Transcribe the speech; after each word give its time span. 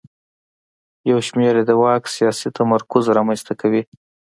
یو 1.09 1.17
شمېر 1.27 1.53
یې 1.59 1.63
د 1.69 1.71
واک 1.81 2.03
سیاسي 2.15 2.47
تمرکز 2.57 3.03
رامنځته 3.17 3.53
کوي. 3.61 3.81